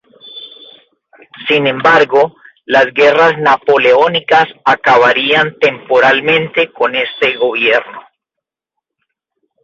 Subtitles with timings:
[1.47, 8.01] Sin embargo, las Guerras napoleónicas acabarían temporalmente con este gobierno.